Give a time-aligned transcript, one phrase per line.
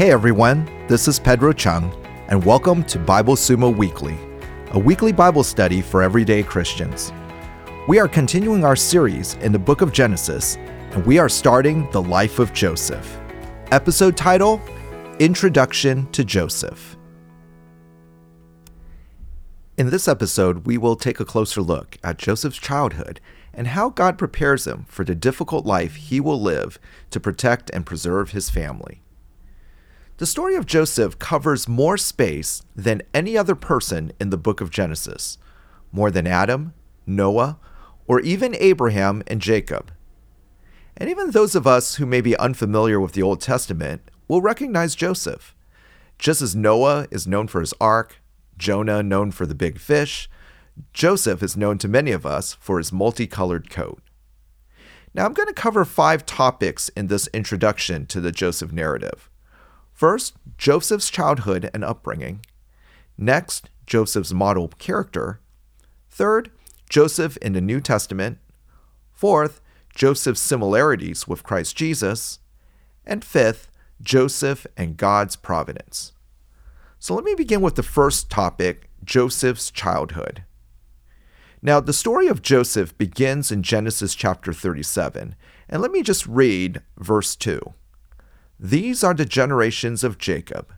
[0.00, 1.92] Hey everyone, this is Pedro Chung,
[2.28, 4.18] and welcome to Bible Sumo Weekly,
[4.70, 7.12] a weekly Bible study for everyday Christians.
[7.86, 12.00] We are continuing our series in the book of Genesis, and we are starting the
[12.00, 13.20] life of Joseph.
[13.72, 14.58] Episode title
[15.18, 16.96] Introduction to Joseph.
[19.76, 23.20] In this episode, we will take a closer look at Joseph's childhood
[23.52, 26.78] and how God prepares him for the difficult life he will live
[27.10, 29.02] to protect and preserve his family.
[30.20, 34.68] The story of Joseph covers more space than any other person in the book of
[34.68, 35.38] Genesis,
[35.92, 36.74] more than Adam,
[37.06, 37.58] Noah,
[38.06, 39.90] or even Abraham and Jacob.
[40.94, 44.94] And even those of us who may be unfamiliar with the Old Testament will recognize
[44.94, 45.56] Joseph.
[46.18, 48.20] Just as Noah is known for his ark,
[48.58, 50.28] Jonah known for the big fish,
[50.92, 54.02] Joseph is known to many of us for his multicolored coat.
[55.14, 59.29] Now, I'm going to cover five topics in this introduction to the Joseph narrative.
[60.00, 62.40] First, Joseph's childhood and upbringing.
[63.18, 65.40] Next, Joseph's model character.
[66.08, 66.50] Third,
[66.88, 68.38] Joseph in the New Testament.
[69.12, 69.60] Fourth,
[69.94, 72.38] Joseph's similarities with Christ Jesus.
[73.04, 73.68] And fifth,
[74.00, 76.12] Joseph and God's providence.
[76.98, 80.44] So let me begin with the first topic Joseph's childhood.
[81.60, 85.34] Now, the story of Joseph begins in Genesis chapter 37,
[85.68, 87.74] and let me just read verse 2.
[88.62, 90.74] These are the generations of Jacob,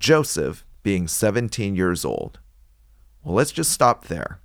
[0.00, 2.40] Joseph being 17 years old.
[3.22, 4.40] Well, let's just stop there.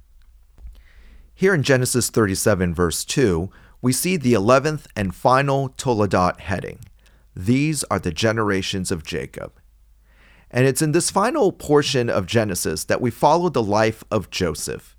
[1.33, 3.49] Here in Genesis 37, verse 2,
[3.81, 6.77] we see the 11th and final Toledot heading.
[7.35, 9.53] These are the generations of Jacob.
[10.51, 14.95] And it's in this final portion of Genesis that we follow the life of Joseph,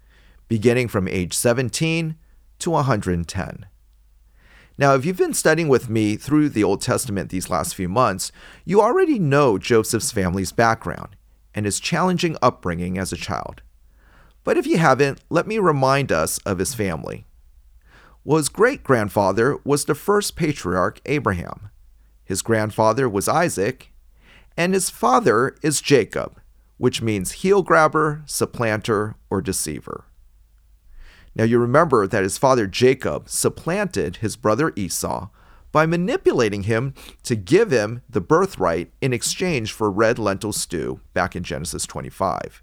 [0.49, 2.17] beginning from age 17
[2.59, 3.67] to 110.
[4.79, 8.31] Now, if you've been studying with me through the Old Testament these last few months,
[8.65, 11.17] you already know Joseph's family's background
[11.53, 13.63] and his challenging upbringing as a child.
[14.45, 17.27] But if you haven't, let me remind us of his family.
[18.25, 21.71] Well, his great grandfather was the first patriarch, Abraham.
[22.25, 23.93] His grandfather was Isaac,
[24.57, 26.41] and his father is Jacob,
[26.77, 30.05] which means heel grabber, supplanter, or deceiver.
[31.39, 35.29] Now you remember that his father Jacob supplanted his brother Esau
[35.71, 41.37] by manipulating him to give him the birthright in exchange for red lentil stew back
[41.37, 42.63] in Genesis 25.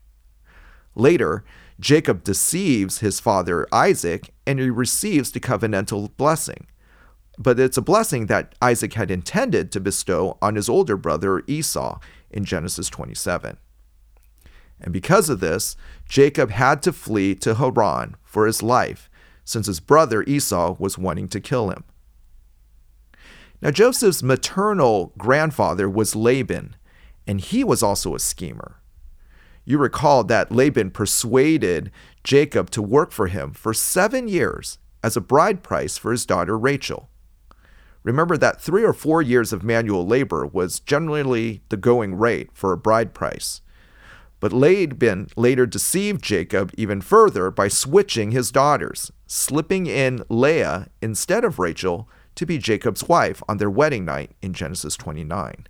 [0.94, 1.46] Later,
[1.80, 6.68] Jacob deceives his father Isaac and he receives the covenantal blessing.
[7.38, 12.00] But it's a blessing that Isaac had intended to bestow on his older brother Esau
[12.30, 13.58] in Genesis 27.
[14.80, 15.76] And because of this,
[16.08, 19.10] Jacob had to flee to Haran for his life,
[19.44, 21.84] since his brother Esau was wanting to kill him.
[23.62, 26.76] Now, Joseph's maternal grandfather was Laban,
[27.26, 28.82] and he was also a schemer.
[29.64, 31.92] You recall that Laban persuaded
[32.24, 36.58] Jacob to work for him for seven years as a bride price for his daughter
[36.58, 37.10] Rachel.
[38.04, 42.72] Remember that three or four years of manual labor was generally the going rate for
[42.72, 43.62] a bride price.
[44.40, 51.44] But Laban later deceived Jacob even further by switching his daughters, slipping in Leah instead
[51.44, 55.68] of Rachel to be Jacob's wife on their wedding night in Genesis 29.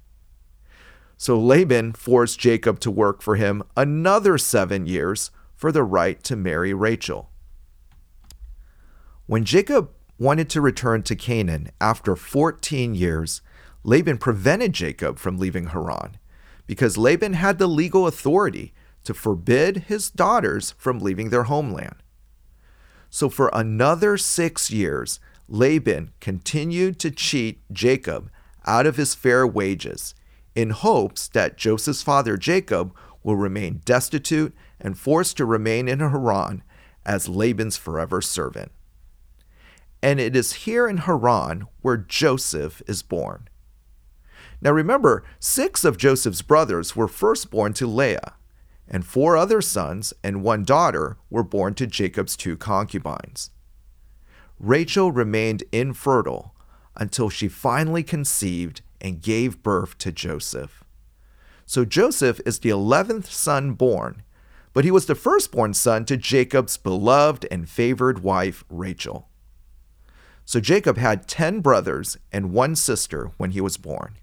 [1.17, 6.35] So Laban forced Jacob to work for him another seven years for the right to
[6.35, 7.29] marry Rachel.
[9.27, 13.41] When Jacob wanted to return to Canaan after 14 years,
[13.83, 16.17] Laban prevented Jacob from leaving Haran
[16.67, 21.95] because Laban had the legal authority to forbid his daughters from leaving their homeland.
[23.09, 28.29] So for another six years, Laban continued to cheat Jacob
[28.65, 30.15] out of his fair wages
[30.55, 36.63] in hopes that Joseph's father Jacob will remain destitute and forced to remain in Haran
[37.05, 38.71] as Laban's forever servant.
[40.01, 43.47] And it is here in Haran where Joseph is born.
[44.61, 48.35] Now remember, six of Joseph's brothers were first born to Leah,
[48.87, 53.51] and four other sons and one daughter were born to Jacob's two concubines.
[54.59, 56.55] Rachel remained infertile
[56.95, 60.83] until she finally conceived and gave birth to Joseph.
[61.65, 64.23] So Joseph is the 11th son born,
[64.73, 69.29] but he was the firstborn son to Jacob's beloved and favored wife, Rachel.
[70.45, 74.15] So Jacob had 10 brothers and one sister when he was born.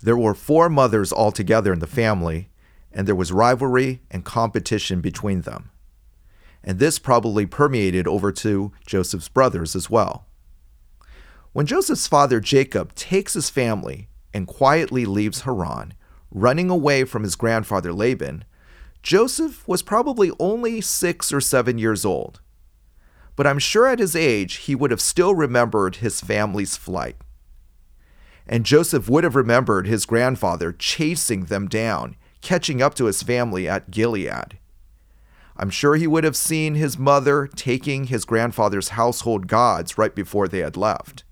[0.00, 2.48] There were four mothers altogether in the family,
[2.92, 5.70] and there was rivalry and competition between them.
[6.62, 10.26] And this probably permeated over to Joseph's brothers as well.
[11.52, 15.94] When Joseph's father Jacob takes his family and quietly leaves Haran,
[16.30, 18.44] running away from his grandfather Laban,
[19.02, 22.40] Joseph was probably only six or seven years old.
[23.36, 27.16] But I'm sure at his age he would have still remembered his family's flight.
[28.46, 33.68] And Joseph would have remembered his grandfather chasing them down, catching up to his family
[33.68, 34.58] at Gilead.
[35.56, 40.48] I'm sure he would have seen his mother taking his grandfather's household gods right before
[40.48, 41.24] they had left.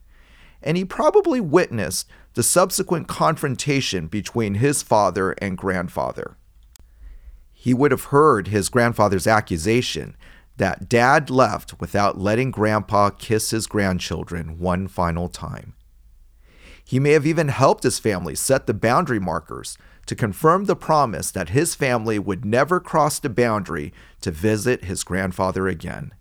[0.62, 6.36] And he probably witnessed the subsequent confrontation between his father and grandfather.
[7.52, 10.16] He would have heard his grandfather's accusation
[10.56, 15.74] that dad left without letting grandpa kiss his grandchildren one final time.
[16.92, 21.30] He may have even helped his family set the boundary markers to confirm the promise
[21.30, 26.12] that his family would never cross the boundary to visit his grandfather again.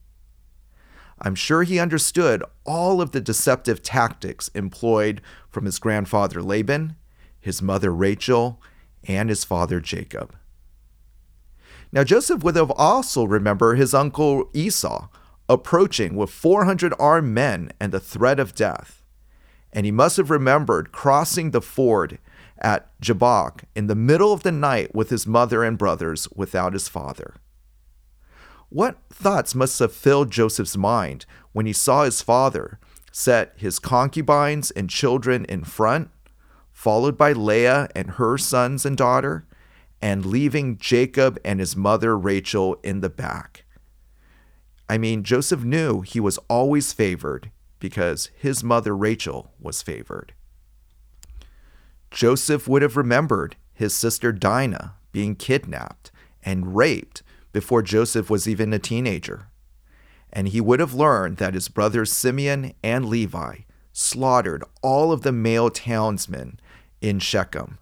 [1.19, 5.19] I'm sure he understood all of the deceptive tactics employed
[5.50, 6.95] from his grandfather Laban,
[7.38, 8.62] his mother Rachel,
[9.03, 10.38] and his father Jacob.
[11.91, 15.09] Now, Joseph would have also remembered his uncle Esau
[15.50, 19.00] approaching with 400 armed men and the threat of death.
[19.73, 22.19] And he must have remembered crossing the ford
[22.59, 26.88] at Jabbok in the middle of the night with his mother and brothers without his
[26.88, 27.35] father.
[28.69, 32.79] What thoughts must have filled Joseph's mind when he saw his father
[33.12, 36.09] set his concubines and children in front,
[36.71, 39.45] followed by Leah and her sons and daughter,
[40.01, 43.65] and leaving Jacob and his mother Rachel in the back?
[44.88, 47.51] I mean, Joseph knew he was always favored
[47.81, 50.33] because his mother Rachel was favored.
[52.12, 56.12] Joseph would have remembered his sister Dinah being kidnapped
[56.44, 59.48] and raped before Joseph was even a teenager.
[60.31, 63.57] And he would have learned that his brothers Simeon and Levi
[63.92, 66.60] slaughtered all of the male townsmen
[67.01, 67.78] in Shechem.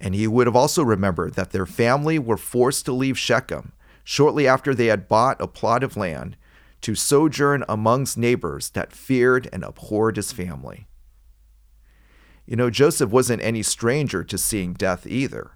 [0.00, 3.72] And he would have also remembered that their family were forced to leave Shechem
[4.02, 6.36] shortly after they had bought a plot of land
[6.84, 10.86] to sojourn amongst neighbors that feared and abhorred his family.
[12.44, 15.52] You know, Joseph wasn't any stranger to seeing death either.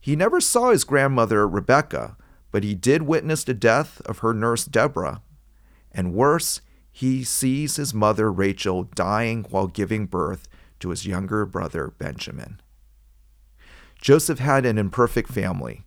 [0.00, 2.16] He never saw his grandmother, Rebecca,
[2.50, 5.22] but he did witness the death of her nurse, Deborah.
[5.92, 6.60] And worse,
[6.90, 10.48] he sees his mother, Rachel, dying while giving birth
[10.80, 12.60] to his younger brother, Benjamin.
[14.00, 15.84] Joseph had an imperfect family.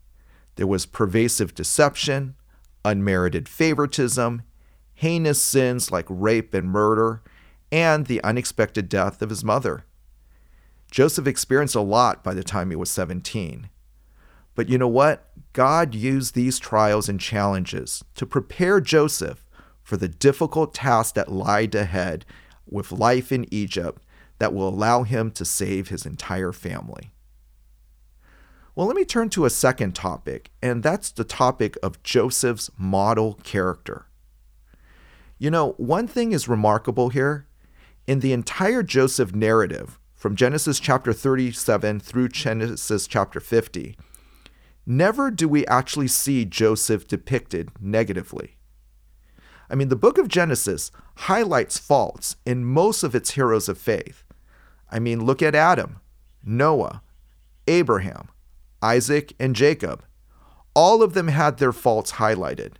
[0.55, 2.35] There was pervasive deception,
[2.85, 4.43] unmerited favoritism,
[4.99, 7.21] heinous sins like rape and murder,
[7.71, 9.85] and the unexpected death of his mother.
[10.91, 13.69] Joseph experienced a lot by the time he was 17.
[14.55, 15.29] But you know what?
[15.53, 19.45] God used these trials and challenges to prepare Joseph
[19.81, 22.25] for the difficult task that lied ahead
[22.69, 24.03] with life in Egypt
[24.39, 27.11] that will allow him to save his entire family.
[28.75, 33.39] Well, let me turn to a second topic, and that's the topic of Joseph's model
[33.43, 34.08] character.
[35.41, 37.47] You know, one thing is remarkable here.
[38.05, 43.95] In the entire Joseph narrative, from Genesis chapter 37 through Genesis chapter 50,
[44.85, 48.57] never do we actually see Joseph depicted negatively.
[49.69, 54.25] I mean, the book of Genesis highlights faults in most of its heroes of faith.
[54.91, 56.01] I mean, look at Adam,
[56.43, 57.01] Noah,
[57.65, 58.27] Abraham,
[58.81, 60.03] Isaac, and Jacob.
[60.73, 62.73] All of them had their faults highlighted.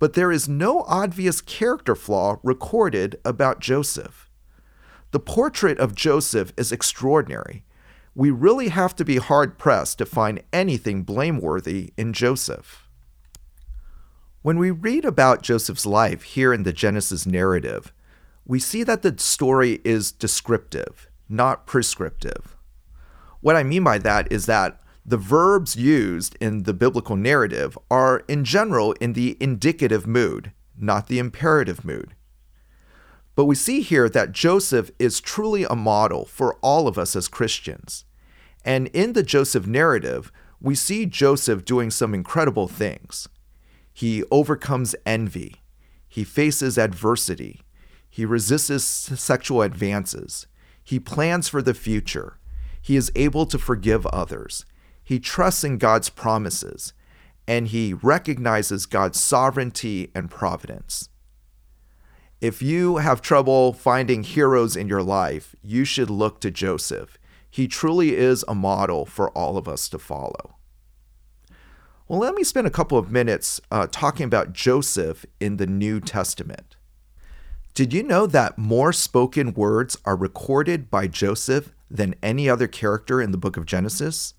[0.00, 4.28] But there is no obvious character flaw recorded about Joseph.
[5.12, 7.64] The portrait of Joseph is extraordinary.
[8.14, 12.88] We really have to be hard pressed to find anything blameworthy in Joseph.
[14.42, 17.92] When we read about Joseph's life here in the Genesis narrative,
[18.46, 22.56] we see that the story is descriptive, not prescriptive.
[23.42, 28.22] What I mean by that is that the verbs used in the biblical narrative are,
[28.28, 32.14] in general, in the indicative mood, not the imperative mood.
[33.34, 37.28] But we see here that Joseph is truly a model for all of us as
[37.28, 38.04] Christians.
[38.64, 40.30] And in the Joseph narrative,
[40.60, 43.28] we see Joseph doing some incredible things.
[43.92, 45.56] He overcomes envy,
[46.08, 47.62] he faces adversity,
[48.08, 50.46] he resists sexual advances,
[50.82, 52.38] he plans for the future,
[52.82, 54.64] he is able to forgive others,
[55.10, 56.92] he trusts in God's promises,
[57.48, 61.08] and he recognizes God's sovereignty and providence.
[62.40, 67.18] If you have trouble finding heroes in your life, you should look to Joseph.
[67.50, 70.54] He truly is a model for all of us to follow.
[72.06, 75.98] Well, let me spend a couple of minutes uh, talking about Joseph in the New
[75.98, 76.76] Testament.
[77.74, 83.20] Did you know that more spoken words are recorded by Joseph than any other character
[83.20, 84.34] in the book of Genesis?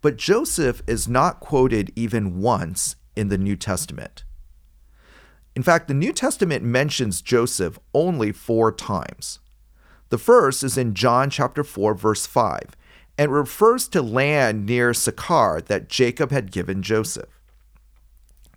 [0.00, 4.24] But Joseph is not quoted even once in the New Testament.
[5.54, 9.40] In fact, the New Testament mentions Joseph only four times.
[10.08, 12.76] The first is in John chapter 4 verse 5
[13.18, 17.40] and refers to land near Sychar that Jacob had given Joseph.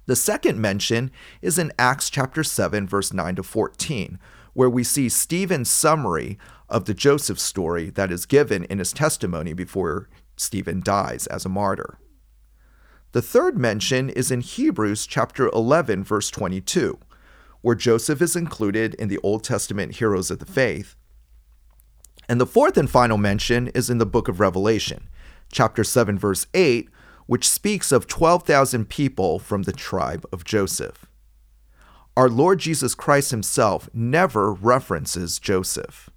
[0.06, 4.20] The second mention is in Acts chapter 7 verse 9 to 14,
[4.54, 6.38] where we see Stephen's summary
[6.70, 11.50] of the Joseph story that is given in his testimony before Stephen dies as a
[11.50, 11.98] martyr.
[13.14, 16.98] The third mention is in Hebrews chapter 11 verse 22,
[17.62, 20.96] where Joseph is included in the Old Testament heroes of the faith.
[22.28, 25.10] And the fourth and final mention is in the book of Revelation,
[25.52, 26.90] chapter 7 verse 8,
[27.26, 31.06] which speaks of 12,000 people from the tribe of Joseph.
[32.16, 36.10] Our Lord Jesus Christ himself never references Joseph.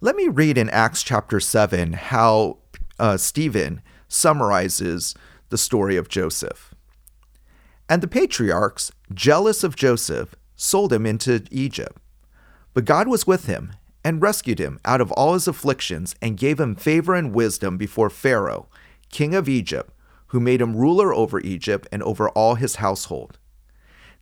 [0.00, 2.58] Let me read in Acts chapter 7 how
[2.98, 5.14] uh, Stephen summarizes
[5.50, 6.74] the story of Joseph.
[7.88, 11.96] And the patriarchs, jealous of Joseph, sold him into Egypt.
[12.74, 13.72] But God was with him
[14.02, 18.10] and rescued him out of all his afflictions and gave him favor and wisdom before
[18.10, 18.68] Pharaoh,
[19.10, 19.90] king of Egypt,
[20.28, 23.38] who made him ruler over Egypt and over all his household.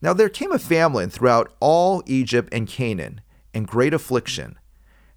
[0.03, 3.23] Now there came a famine throughout all Egypt and Canaan,
[3.55, 4.59] and great affliction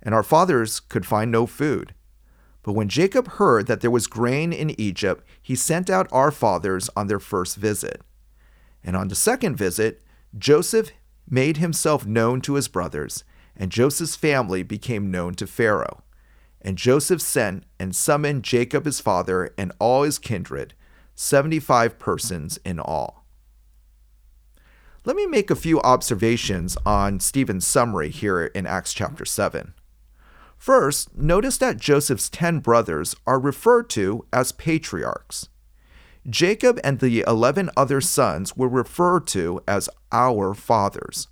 [0.06, 1.96] and our fathers could find no food.
[2.62, 6.90] But when Jacob heard that there was grain in Egypt, he sent out our fathers
[6.96, 8.02] on their first visit.
[8.84, 10.04] And on the second visit,
[10.38, 10.92] Joseph
[11.30, 13.24] made himself known to his brothers,
[13.58, 16.04] and Joseph's family became known to Pharaoh.
[16.62, 20.74] And Joseph sent and summoned Jacob his father and all his kindred,
[21.16, 23.26] 75 persons in all.
[25.04, 29.76] Let me make a few observations on Stephen's summary here in Acts chapter 7.
[30.58, 35.50] First, notice that Joseph's ten brothers are referred to as patriarchs.
[36.28, 41.28] Jacob and the 11 other sons were referred to as our fathers.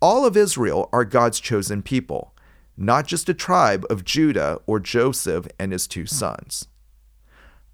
[0.00, 2.34] All of Israel are God's chosen people,
[2.76, 6.68] not just a tribe of Judah or Joseph and his two sons.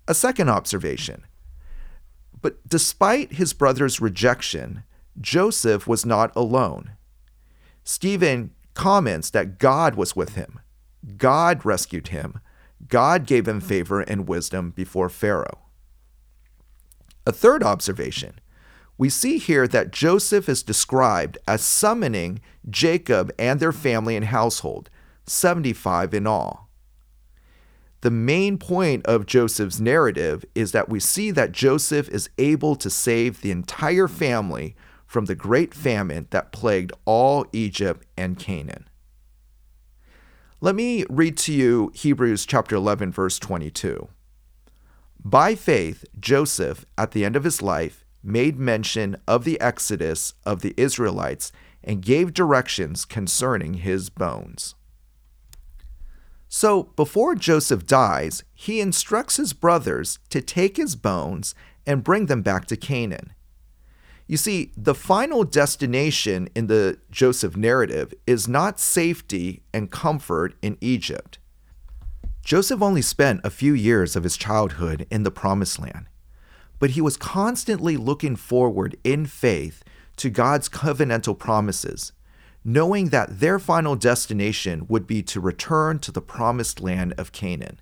[0.09, 1.25] A second observation.
[2.43, 4.83] But despite his brother's rejection,
[5.21, 6.93] Joseph was not alone.
[7.85, 10.61] Stephen comments that God was with him.
[11.17, 12.41] God rescued him.
[12.89, 15.59] God gave him favor and wisdom before Pharaoh.
[17.27, 18.41] A third observation
[19.01, 22.39] we see here that Joseph is described as summoning
[22.69, 24.91] Jacob and their family and household,
[25.27, 26.69] 75 in all.
[28.03, 32.91] The main point of Joseph's narrative is that we see that Joseph is able to
[32.91, 34.77] save the entire family
[35.07, 38.87] from the great famine that plagued all Egypt and Canaan.
[40.63, 44.09] Let me read to you Hebrews chapter 11 verse 22.
[45.25, 50.61] By faith Joseph at the end of his life made mention of the exodus of
[50.61, 51.51] the Israelites
[51.83, 54.75] and gave directions concerning his bones.
[56.47, 61.55] So, before Joseph dies, he instructs his brothers to take his bones
[61.87, 63.33] and bring them back to Canaan.
[64.31, 70.79] You see, the final destination in the Joseph narrative is not safety and comfort in
[70.81, 71.41] Egypt.
[72.45, 76.07] Joseph only spent a few years of his childhood in the Promised Land,
[76.79, 79.83] but he was constantly looking forward in faith
[80.19, 82.13] to God's covenantal promises,
[82.65, 87.81] knowing that their final destination would be to return to the promised land of Canaan.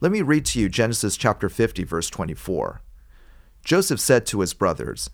[0.00, 2.80] Let me read to you Genesis chapter 50 verse 24.
[3.64, 5.08] Joseph said to his brothers,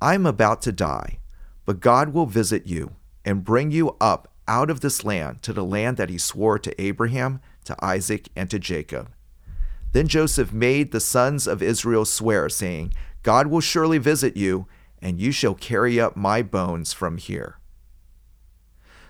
[0.00, 1.18] I'm about to die,
[1.64, 5.64] but God will visit you and bring you up out of this land to the
[5.64, 9.10] land that he swore to Abraham, to Isaac, and to Jacob.
[9.92, 14.66] Then Joseph made the sons of Israel swear, saying, God will surely visit you,
[15.00, 17.58] and you shall carry up my bones from here.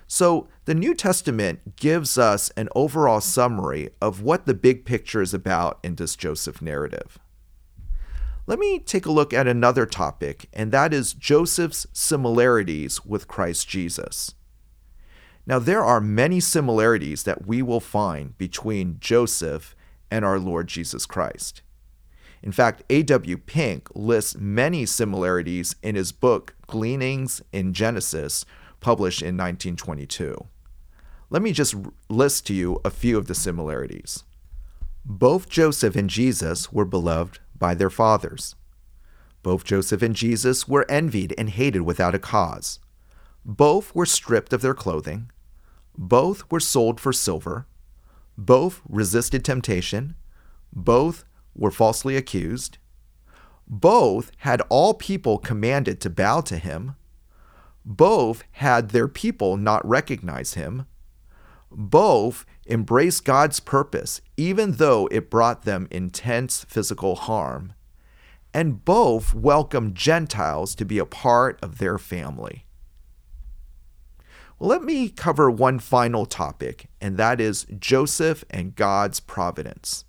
[0.07, 5.33] So, the New Testament gives us an overall summary of what the big picture is
[5.33, 7.19] about in this Joseph narrative
[8.47, 13.67] let me take a look at another topic, and that is Joseph's similarities with Christ
[13.67, 14.33] Jesus.
[15.45, 19.75] Now, there are many similarities that we will find between Joseph
[20.09, 21.61] and our Lord Jesus Christ.
[22.41, 23.37] In fact, A.W.
[23.37, 28.45] Pink lists many similarities in his book Gleanings in Genesis,
[28.79, 30.47] published in 1922.
[31.29, 31.75] Let me just
[32.07, 34.23] list to you a few of the similarities.
[35.03, 38.55] Both Joseph and Jesus were beloved by their fathers.
[39.43, 42.79] Both Joseph and Jesus were envied and hated without a cause.
[43.45, 45.31] Both were stripped of their clothing.
[45.97, 47.65] Both were sold for silver.
[48.37, 50.15] Both resisted temptation.
[50.73, 51.23] Both
[51.55, 52.77] were falsely accused.
[53.67, 56.95] Both had all people commanded to bow to him.
[57.83, 60.85] Both had their people not recognize him.
[61.71, 67.73] Both embraced God's purpose, even though it brought them intense physical harm.
[68.53, 72.65] And both welcomed Gentiles to be a part of their family.
[74.57, 80.05] Well, let me cover one final topic, and that is Joseph and God's providence.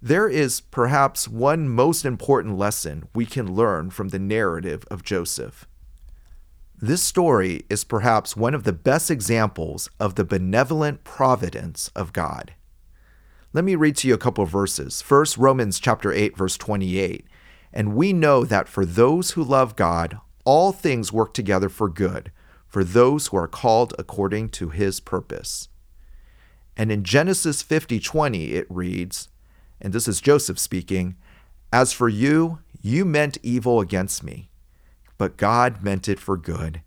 [0.00, 5.66] There is perhaps one most important lesson we can learn from the narrative of Joseph.
[6.80, 12.54] This story is perhaps one of the best examples of the benevolent providence of God.
[13.52, 15.02] Let me read to you a couple of verses.
[15.02, 17.26] First, Romans chapter 8 verse 28.
[17.72, 22.30] And we know that for those who love God, all things work together for good,
[22.68, 25.68] for those who are called according to his purpose.
[26.76, 29.30] And in Genesis 50:20 it reads,
[29.80, 31.16] and this is Joseph speaking,
[31.72, 34.48] As for you, you meant evil against me
[35.18, 36.80] but God meant it for good,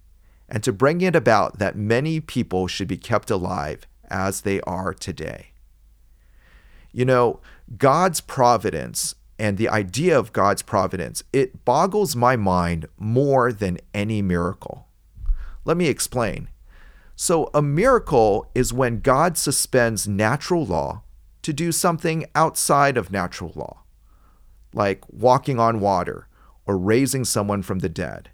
[0.49, 4.93] and to bring it about that many people should be kept alive as they are
[4.93, 5.51] today.
[6.91, 7.39] You know,
[7.77, 14.21] God's providence and the idea of God's providence, it boggles my mind more than any
[14.21, 14.87] miracle.
[15.65, 16.49] Let me explain.
[17.15, 21.03] So, a miracle is when God suspends natural law
[21.43, 23.83] to do something outside of natural law,
[24.73, 26.27] like walking on water
[26.65, 28.29] or raising someone from the dead.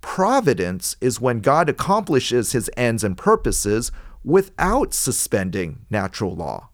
[0.00, 3.90] Providence is when God accomplishes his ends and purposes
[4.22, 6.68] without suspending natural law.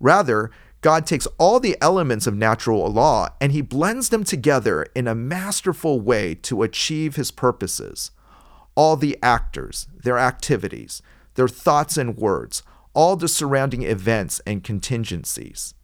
[0.00, 0.50] Rather,
[0.80, 5.14] God takes all the elements of natural law and he blends them together in a
[5.14, 8.12] masterful way to achieve his purposes.
[8.74, 11.02] All the actors, their activities,
[11.34, 12.62] their thoughts and words,
[12.94, 15.74] all the surrounding events and contingencies.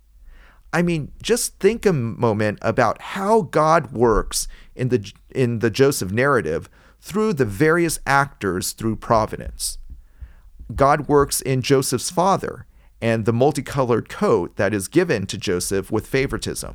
[0.74, 6.10] I mean, just think a moment about how God works in the in the Joseph
[6.10, 6.68] narrative
[7.00, 9.78] through the various actors through providence.
[10.74, 12.66] God works in Joseph's father
[13.00, 16.74] and the multicolored coat that is given to Joseph with favoritism.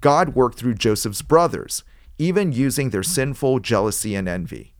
[0.00, 1.82] God worked through Joseph's brothers,
[2.16, 4.72] even using their sinful jealousy and envy.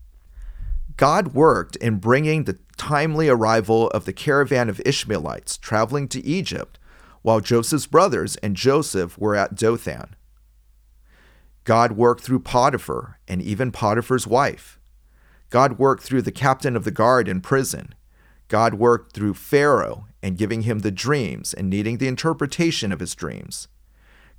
[0.95, 6.79] God worked in bringing the timely arrival of the caravan of Ishmaelites traveling to Egypt
[7.25, 10.15] while Joseph's brothers and Joseph were at Dothan.
[11.63, 14.79] God worked through Potiphar and even Potiphar's wife.
[15.49, 17.95] God worked through the captain of the guard in prison.
[18.47, 23.15] God worked through Pharaoh and giving him the dreams and needing the interpretation of his
[23.15, 23.69] dreams.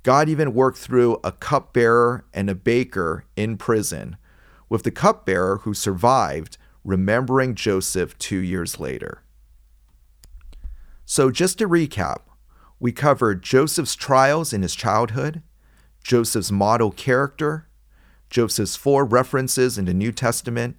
[0.01, 4.15] God even worked through a cupbearer and a baker in prison,
[4.69, 9.23] with the cupbearer who survived remembering Joseph two years later.
[11.03, 12.19] So, just to recap,
[12.79, 15.41] we covered Joseph's trials in his childhood,
[16.03, 17.67] Joseph's model character,
[18.29, 20.77] Joseph's four references in the New Testament,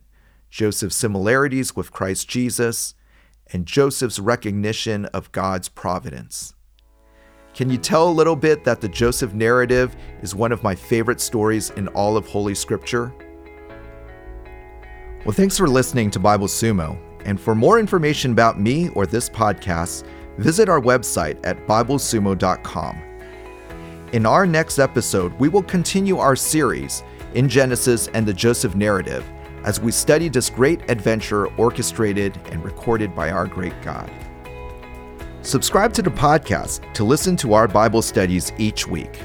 [0.50, 2.94] Joseph's similarities with Christ Jesus,
[3.52, 6.54] and Joseph's recognition of God's providence.
[7.54, 11.20] Can you tell a little bit that the Joseph narrative is one of my favorite
[11.20, 13.12] stories in all of Holy Scripture?
[15.24, 16.98] Well, thanks for listening to Bible Sumo.
[17.24, 20.06] And for more information about me or this podcast,
[20.38, 23.03] visit our website at BibleSumo.com.
[24.12, 27.03] In our next episode, we will continue our series
[27.35, 29.24] in Genesis and the Joseph narrative
[29.64, 34.11] as we study this great adventure orchestrated and recorded by our great God.
[35.42, 39.20] Subscribe to the podcast to listen to our Bible studies each week.